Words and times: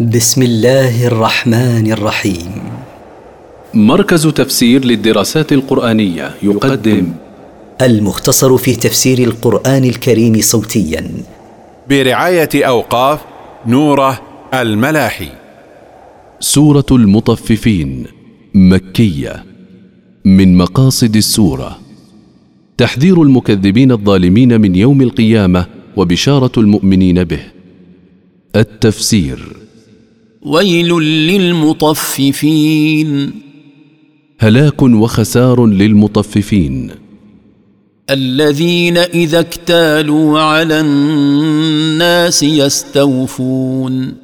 بسم 0.00 0.42
الله 0.42 1.06
الرحمن 1.06 1.92
الرحيم. 1.92 2.52
مركز 3.74 4.26
تفسير 4.26 4.84
للدراسات 4.84 5.52
القرآنية 5.52 6.34
يقدم. 6.42 7.12
المختصر 7.82 8.56
في 8.56 8.76
تفسير 8.76 9.18
القرآن 9.18 9.84
الكريم 9.84 10.40
صوتيا. 10.40 11.10
برعاية 11.90 12.48
أوقاف 12.54 13.20
نوره 13.66 14.20
الملاحي. 14.54 15.28
سورة 16.40 16.86
المطففين 16.92 18.06
مكية. 18.54 19.44
من 20.24 20.56
مقاصد 20.56 21.16
السورة. 21.16 21.78
تحذير 22.78 23.22
المكذبين 23.22 23.92
الظالمين 23.92 24.60
من 24.60 24.74
يوم 24.74 25.02
القيامة 25.02 25.66
وبشارة 25.96 26.52
المؤمنين 26.58 27.24
به. 27.24 27.40
التفسير. 28.56 29.63
ويل 30.44 30.88
للمطففين. 31.28 33.30
هلاك 34.38 34.82
وخسار 34.82 35.66
للمطففين. 35.66 36.90
الذين 38.10 38.98
إذا 38.98 39.40
اكتالوا 39.40 40.40
على 40.40 40.80
الناس 40.80 42.42
يستوفون. 42.42 44.14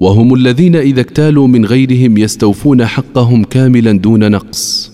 وهم 0.00 0.34
الذين 0.34 0.76
إذا 0.76 1.00
اكتالوا 1.00 1.46
من 1.46 1.64
غيرهم 1.64 2.18
يستوفون 2.18 2.86
حقهم 2.86 3.44
كاملا 3.44 3.92
دون 3.92 4.30
نقص. 4.30 4.92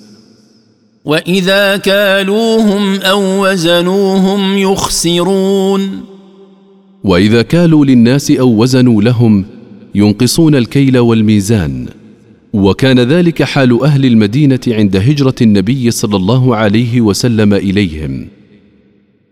وإذا 1.05 1.77
كالوهم 1.77 2.95
أو 2.95 3.47
وزنوهم 3.47 4.59
يخسرون. 4.59 6.01
وإذا 7.05 7.43
كالوا 7.43 7.85
للناس 7.85 8.31
أو 8.31 8.63
وزنوا 8.63 9.03
لهم 9.03 9.45
ينقصون 9.95 10.55
الكيل 10.55 10.99
والميزان. 10.99 11.89
وكان 12.53 13.01
ذلك 13.01 13.43
حال 13.43 13.83
أهل 13.83 14.05
المدينة 14.05 14.61
عند 14.69 14.97
هجرة 14.97 15.35
النبي 15.43 15.91
صلى 15.91 16.17
الله 16.17 16.57
عليه 16.57 17.01
وسلم 17.01 17.55
إليهم. 17.55 18.29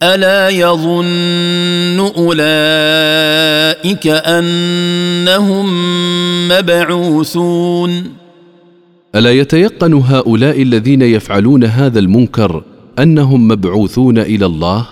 ألا 0.02 0.48
يظن 0.48 1.98
أولئك 2.16 4.06
أنهم 4.06 5.68
مبعوثون؟ 6.48 8.04
ألا 9.14 9.32
يتيقن 9.32 9.94
هؤلاء 9.94 10.62
الذين 10.62 11.02
يفعلون 11.02 11.64
هذا 11.64 11.98
المنكر 11.98 12.62
أنهم 12.98 13.48
مبعوثون 13.48 14.18
إلى 14.18 14.46
الله؟ 14.46 14.86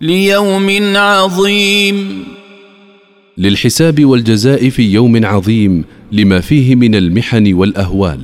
ليوم 0.00 0.96
عظيم. 0.96 2.24
للحساب 3.38 4.04
والجزاء 4.04 4.68
في 4.68 4.82
يوم 4.82 5.26
عظيم 5.26 5.84
لما 6.12 6.40
فيه 6.40 6.74
من 6.74 6.94
المحن 6.94 7.52
والأهوال. 7.52 8.20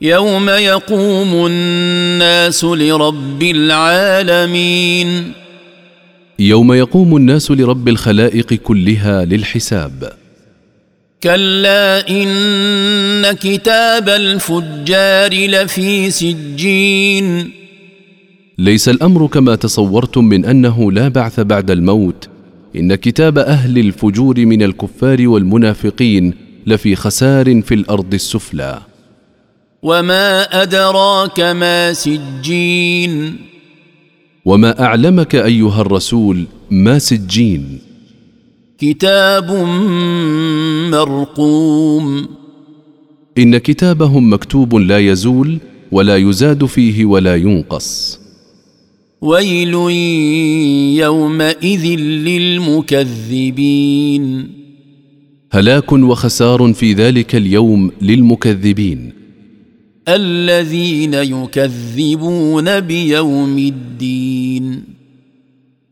يوم 0.00 0.50
يقوم 0.50 1.46
الناس 1.46 2.64
لرب 2.64 3.42
العالمين. 3.42 5.32
يوم 6.38 6.72
يقوم 6.72 7.16
الناس 7.16 7.50
لرب 7.50 7.88
الخلائق 7.88 8.54
كلها 8.54 9.24
للحساب. 9.24 10.12
كلا 11.22 12.08
إن 12.10 13.32
كتاب 13.32 14.08
الفجار 14.08 15.46
لفي 15.46 16.10
سجين. 16.10 17.50
ليس 18.58 18.88
الأمر 18.88 19.26
كما 19.26 19.54
تصورتم 19.54 20.24
من 20.24 20.44
أنه 20.44 20.92
لا 20.92 21.08
بعث 21.08 21.40
بعد 21.40 21.70
الموت 21.70 22.28
إن 22.76 22.94
كتاب 22.94 23.38
أهل 23.38 23.78
الفجور 23.78 24.46
من 24.46 24.62
الكفار 24.62 25.28
والمنافقين 25.28 26.34
لفي 26.66 26.96
خسار 26.96 27.62
في 27.62 27.74
الأرض 27.74 28.14
السفلى. 28.14 28.80
وما 29.82 30.62
أدراك 30.62 31.40
ما 31.40 31.92
سجين. 31.92 33.36
وما 34.44 34.82
أعلمك 34.82 35.34
أيها 35.34 35.80
الرسول 35.80 36.44
ما 36.70 36.98
سجين. 36.98 37.78
كتاب 38.78 39.50
مرقوم. 40.90 42.28
إن 43.38 43.58
كتابهم 43.58 44.32
مكتوب 44.32 44.74
لا 44.74 44.98
يزول 44.98 45.58
ولا 45.92 46.16
يزاد 46.16 46.64
فيه 46.64 47.04
ولا 47.04 47.36
ينقص. 47.36 48.17
ويل 49.20 49.74
يومئذ 51.04 51.86
للمكذبين. 52.28 54.24
هلاك 55.52 55.92
وخسار 55.92 56.72
في 56.72 56.92
ذلك 56.92 57.34
اليوم 57.34 57.90
للمكذبين. 58.02 59.12
الذين 60.08 61.14
يكذبون 61.14 62.80
بيوم 62.80 63.58
الدين. 63.58 64.82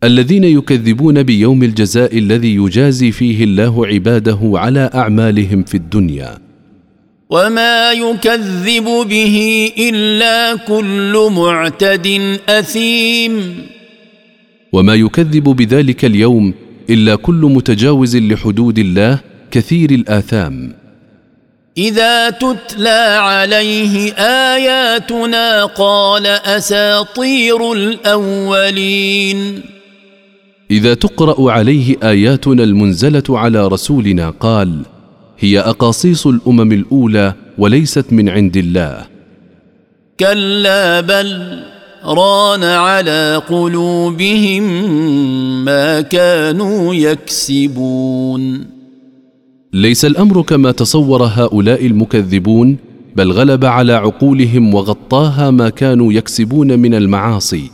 الذين 0.04 0.44
يكذبون 0.44 1.22
بيوم 1.22 1.62
الجزاء 1.62 2.18
الذي 2.18 2.54
يجازي 2.54 3.10
فيه 3.10 3.44
الله 3.44 3.86
عباده 3.86 4.38
على 4.42 4.90
أعمالهم 4.94 5.62
في 5.62 5.74
الدنيا. 5.74 6.45
وما 7.30 7.92
يكذب 7.92 8.84
به 8.84 9.70
الا 9.78 10.56
كل 10.56 11.30
معتد 11.36 12.38
اثيم. 12.48 13.66
وما 14.72 14.94
يكذب 14.94 15.44
بذلك 15.44 16.04
اليوم 16.04 16.54
الا 16.90 17.14
كل 17.14 17.34
متجاوز 17.34 18.16
لحدود 18.16 18.78
الله 18.78 19.18
كثير 19.50 19.90
الاثام. 19.90 20.72
اذا 21.78 22.30
تتلى 22.30 23.18
عليه 23.18 24.12
اياتنا 24.54 25.64
قال 25.64 26.26
اساطير 26.26 27.72
الاولين. 27.72 29.60
اذا 30.70 30.94
تقرا 30.94 31.52
عليه 31.52 31.96
اياتنا 32.02 32.62
المنزله 32.62 33.22
على 33.28 33.68
رسولنا 33.68 34.30
قال 34.30 34.82
هي 35.38 35.60
أقاصيص 35.60 36.26
الأمم 36.26 36.72
الأولى 36.72 37.34
وليست 37.58 38.12
من 38.12 38.28
عند 38.28 38.56
الله. 38.56 39.06
كلا 40.20 41.00
بل 41.00 41.62
ران 42.04 42.64
على 42.64 43.42
قلوبهم 43.48 44.64
ما 45.64 46.00
كانوا 46.00 46.94
يكسبون. 46.94 48.66
ليس 49.72 50.04
الأمر 50.04 50.42
كما 50.42 50.70
تصور 50.72 51.22
هؤلاء 51.22 51.86
المكذبون 51.86 52.76
بل 53.16 53.32
غلب 53.32 53.64
على 53.64 53.92
عقولهم 53.92 54.74
وغطاها 54.74 55.50
ما 55.50 55.68
كانوا 55.68 56.12
يكسبون 56.12 56.78
من 56.78 56.94
المعاصي 56.94 57.70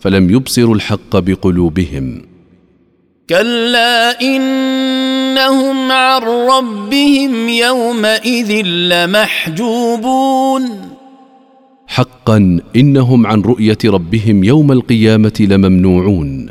فلم 0.00 0.30
يبصروا 0.30 0.74
الحق 0.74 1.18
بقلوبهم. 1.18 2.22
كلا 3.28 4.20
إنهم 5.32 5.92
عن 5.92 6.22
ربهم 6.22 7.48
يومئذ 7.48 8.66
لمحجوبون. 8.66 10.62
حقا 11.86 12.60
إنهم 12.76 13.26
عن 13.26 13.42
رؤية 13.42 13.78
ربهم 13.84 14.44
يوم 14.44 14.72
القيامة 14.72 15.32
لممنوعون. 15.40 16.48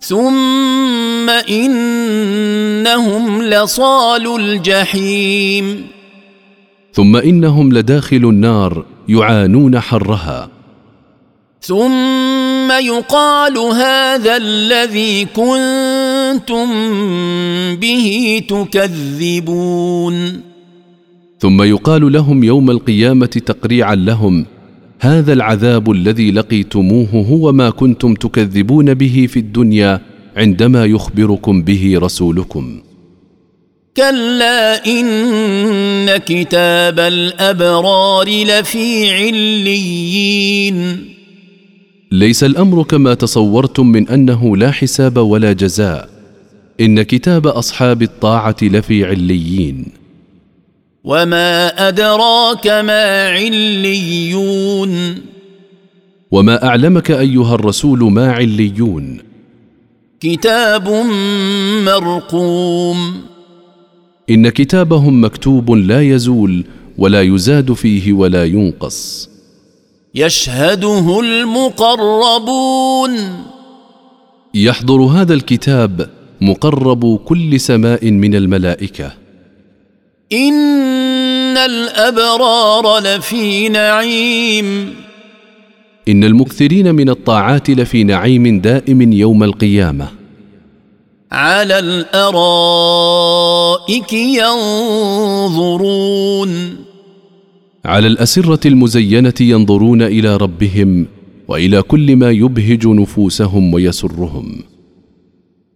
ثم 0.00 1.30
إنهم 1.30 3.42
لصال 3.42 4.40
الجحيم. 4.40 5.86
ثم 6.92 7.16
إنهم 7.16 7.72
لداخل 7.72 8.16
النار 8.16 8.84
يعانون 9.08 9.80
حرها. 9.80 10.48
ثم 11.60 12.72
يقال 12.72 13.58
هذا 13.58 14.36
الذي 14.36 15.24
كنتم 16.32 16.66
به 17.76 18.42
تكذبون. 18.48 20.40
ثم 21.40 21.62
يقال 21.62 22.12
لهم 22.12 22.44
يوم 22.44 22.70
القيامة 22.70 23.26
تقريعا 23.26 23.94
لهم 23.94 24.46
هذا 25.00 25.32
العذاب 25.32 25.90
الذي 25.90 26.30
لقيتموه 26.30 27.08
هو 27.30 27.52
ما 27.52 27.70
كنتم 27.70 28.14
تكذبون 28.14 28.94
به 28.94 29.26
في 29.30 29.38
الدنيا 29.38 30.00
عندما 30.36 30.84
يخبركم 30.84 31.62
به 31.62 31.98
رسولكم. 31.98 32.80
كلا 33.96 34.86
إن 34.86 36.16
كتاب 36.16 37.00
الأبرار 37.00 38.28
لفي 38.28 39.10
عليين. 39.10 41.04
ليس 42.12 42.44
الأمر 42.44 42.82
كما 42.82 43.14
تصورتم 43.14 43.86
من 43.86 44.08
أنه 44.08 44.56
لا 44.56 44.70
حساب 44.70 45.16
ولا 45.16 45.52
جزاء 45.52 46.17
إن 46.80 47.02
كتاب 47.02 47.46
أصحاب 47.46 48.02
الطاعة 48.02 48.56
لفي 48.62 49.04
عليين. 49.04 49.92
وما 51.04 51.88
ادراك 51.88 52.66
ما 52.66 53.28
عليون. 53.28 55.14
وما 56.30 56.64
اعلمك 56.64 57.10
ايها 57.10 57.54
الرسول 57.54 57.98
ما 58.12 58.32
عليون. 58.32 59.18
كتاب 60.20 60.88
مرقوم. 61.84 63.22
إن 64.30 64.48
كتابهم 64.48 65.24
مكتوب 65.24 65.70
لا 65.70 66.02
يزول 66.02 66.64
ولا 66.98 67.22
يزاد 67.22 67.72
فيه 67.72 68.12
ولا 68.12 68.44
ينقص. 68.44 69.30
يشهده 70.14 71.20
المقربون. 71.20 73.10
يحضر 74.54 75.02
هذا 75.02 75.34
الكتاب 75.34 76.17
مقرب 76.40 77.16
كل 77.16 77.60
سماء 77.60 78.10
من 78.10 78.34
الملائكة. 78.34 79.12
إن 80.32 81.56
الأبرار 81.56 82.98
لفي 82.98 83.68
نعيم. 83.68 84.94
إن 86.08 86.24
المكثرين 86.24 86.94
من 86.94 87.08
الطاعات 87.08 87.70
لفي 87.70 88.04
نعيم 88.04 88.60
دائم 88.60 89.12
يوم 89.12 89.44
القيامة. 89.44 90.08
على 91.32 91.78
الأرائك 91.78 92.52
ينظرون. 94.12 96.48
على 97.84 98.06
الأسرة 98.06 98.68
المزينة 98.68 99.34
ينظرون 99.40 100.02
إلى 100.02 100.36
ربهم 100.36 101.06
وإلى 101.48 101.82
كل 101.82 102.16
ما 102.16 102.30
يبهج 102.30 102.86
نفوسهم 102.86 103.74
ويسرهم. 103.74 104.62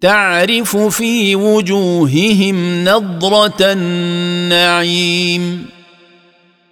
تعرف 0.02 0.76
في 0.76 1.36
وجوههم 1.36 2.84
نضرة 2.84 3.58
النعيم. 3.60 5.66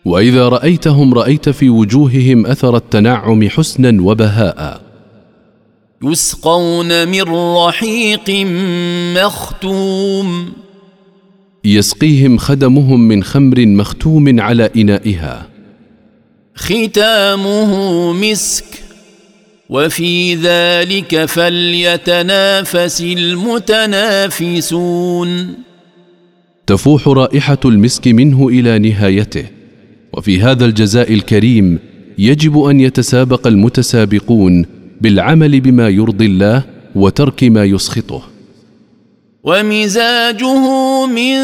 وإذا 0.04 0.48
رأيتهم 0.48 1.14
رأيت 1.14 1.48
في 1.48 1.70
وجوههم 1.70 2.46
أثر 2.46 2.76
التنعم 2.76 3.48
حسنا 3.48 4.02
وبهاء. 4.02 4.80
يسقون 6.02 7.08
من 7.08 7.22
رحيق 7.56 8.46
مختوم. 9.16 10.52
يسقيهم 11.64 12.38
خدمهم 12.38 13.00
من 13.00 13.24
خمر 13.24 13.66
مختوم 13.66 14.40
على 14.40 14.70
إنائها. 14.76 15.46
ختامه 16.54 18.12
مسك. 18.12 18.79
وفي 19.70 20.34
ذلك 20.34 21.24
فليتنافس 21.24 23.00
المتنافسون. 23.00 24.58
تفوح 26.66 27.08
رائحة 27.08 27.58
المسك 27.64 28.08
منه 28.08 28.48
إلى 28.48 28.78
نهايته. 28.78 29.44
وفي 30.12 30.42
هذا 30.42 30.64
الجزاء 30.64 31.14
الكريم 31.14 31.78
يجب 32.18 32.62
أن 32.62 32.80
يتسابق 32.80 33.46
المتسابقون 33.46 34.66
بالعمل 35.00 35.60
بما 35.60 35.88
يرضي 35.88 36.26
الله 36.26 36.62
وترك 36.94 37.44
ما 37.44 37.64
يسخطه. 37.64 38.22
ومزاجه 39.44 40.56
من 41.06 41.36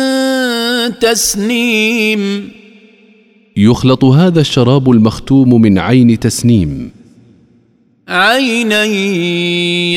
تسنيم. 1.00 2.50
يخلط 3.56 4.04
هذا 4.04 4.40
الشراب 4.40 4.90
المختوم 4.90 5.62
من 5.62 5.78
عين 5.78 6.18
تسنيم. 6.18 6.95
عينا 8.08 8.84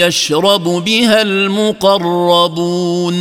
يشرب 0.08 0.64
بها 0.64 1.22
المقربون. 1.22 3.14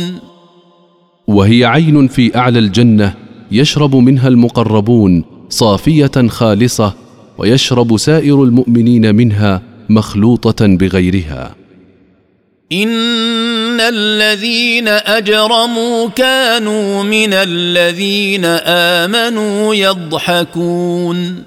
وهي 1.27 1.65
عين 1.65 2.07
في 2.07 2.37
أعلى 2.37 2.59
الجنة 2.59 3.13
يشرب 3.51 3.95
منها 3.95 4.27
المقربون 4.27 5.23
صافية 5.49 6.27
خالصة 6.27 6.93
ويشرب 7.37 7.97
سائر 7.97 8.43
المؤمنين 8.43 9.15
منها 9.15 9.61
مخلوطة 9.89 10.65
بغيرها. 10.67 11.55
إن 12.71 13.79
الذين 13.79 14.87
أجرموا 14.87 16.09
كانوا 16.09 17.03
من 17.03 17.33
الذين 17.33 18.45
آمنوا 18.65 19.75
يضحكون. 19.75 21.43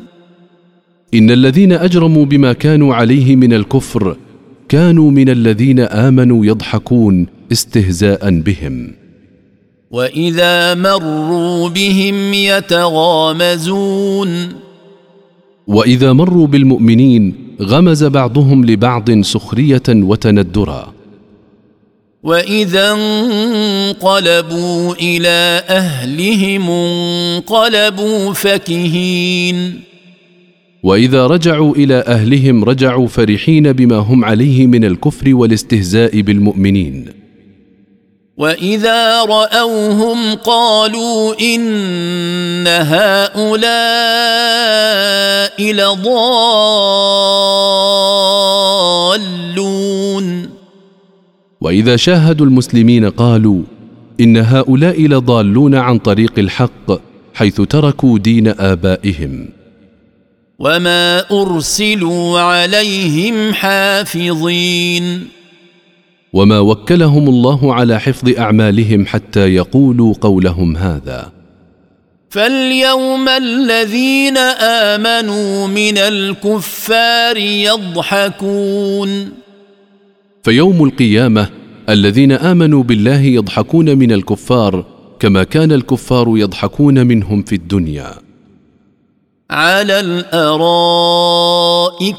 إن 1.15 1.31
الذين 1.31 1.73
أجرموا 1.73 2.25
بما 2.25 2.53
كانوا 2.53 2.95
عليه 2.95 3.37
من 3.37 3.53
الكفر 3.53 4.17
كانوا 4.69 5.11
من 5.11 5.29
الذين 5.29 5.81
آمنوا 5.81 6.47
يضحكون 6.47 7.27
استهزاء 7.53 8.31
بهم. 8.31 8.95
وإذا 9.91 10.75
مروا 10.75 11.69
بهم 11.69 12.35
يتغامزون. 12.35 14.29
وإذا 15.67 16.13
مروا 16.13 16.47
بالمؤمنين 16.47 17.35
غمز 17.63 18.05
بعضهم 18.05 18.65
لبعض 18.65 19.21
سخرية 19.21 19.83
وتندرا. 19.89 20.93
وإذا 22.23 22.93
انقلبوا 22.93 24.95
إلى 24.95 25.63
أهلهم 25.69 26.71
انقلبوا 26.71 28.33
فكهين. 28.33 29.92
وإذا 30.83 31.27
رجعوا 31.27 31.75
إلى 31.75 31.95
أهلهم 31.95 32.65
رجعوا 32.65 33.07
فرحين 33.07 33.73
بما 33.73 33.97
هم 33.97 34.25
عليه 34.25 34.67
من 34.67 34.85
الكفر 34.85 35.35
والاستهزاء 35.35 36.21
بالمؤمنين. 36.21 37.07
وإذا 38.37 39.25
رأوهم 39.25 40.35
قالوا 40.35 41.35
إن 41.41 42.67
هؤلاء 42.67 43.63
لضالون. 45.73 46.43
وإذا 51.61 51.97
شاهدوا 51.97 52.47
المسلمين 52.47 53.11
قالوا 53.11 53.63
إن 54.21 54.37
هؤلاء 54.37 55.03
لضالون 55.03 55.75
عن 55.75 55.99
طريق 55.99 56.33
الحق 56.39 57.01
حيث 57.35 57.61
تركوا 57.61 58.19
دين 58.19 58.49
آبائهم. 58.49 59.62
وما 60.63 61.25
ارسلوا 61.31 62.41
عليهم 62.41 63.55
حافظين 63.55 65.29
وما 66.33 66.59
وكلهم 66.59 67.29
الله 67.29 67.75
على 67.75 68.01
حفظ 68.01 68.39
اعمالهم 68.39 69.07
حتى 69.07 69.55
يقولوا 69.55 70.15
قولهم 70.21 70.77
هذا. 70.77 71.33
فاليوم 72.31 73.29
الذين 73.29 74.37
امنوا 74.97 75.67
من 75.67 75.99
الكفار 75.99 77.37
يضحكون 77.37 79.33
فيوم 80.43 80.85
القيامه 80.85 81.49
الذين 81.89 82.33
امنوا 82.33 82.83
بالله 82.83 83.21
يضحكون 83.21 83.99
من 83.99 84.13
الكفار 84.13 84.85
كما 85.21 85.45
كان 85.45 85.73
الكفار 85.73 86.33
يضحكون 86.37 87.07
منهم 87.07 87.43
في 87.43 87.55
الدنيا. 87.55 88.22
على 89.53 90.01
الارائك 90.01 91.45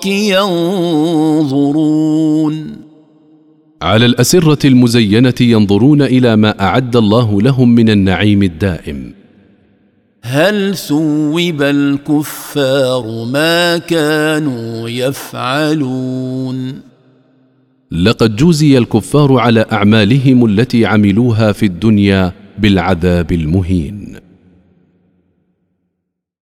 ينظرون 0.06 1.94
على 3.82 4.06
الاسره 4.06 4.68
المزينه 4.68 5.34
ينظرون 5.42 6.02
إلى 6.02 6.36
ما 6.36 6.62
اعد 6.62 6.96
الله 6.96 7.42
لهم 7.42 7.76
من 7.76 7.90
النعيم 7.90 8.44
الدائم. 8.44 9.14
هل 10.24 10.76
ثوب 10.76 11.62
الكفار 11.62 13.26
ما 13.26 13.78
كانوا 13.78 14.90
يفعلون 14.90 16.82
لقد 17.92 18.36
جوزي 18.36 18.78
الكفار 18.78 19.40
على 19.40 19.66
اعمالهم 19.72 20.46
التي 20.46 20.86
عملوها 20.86 21.52
في 21.52 21.66
الدنيا 21.66 22.32
بالعذاب 22.60 23.32
المهين. 23.32 24.03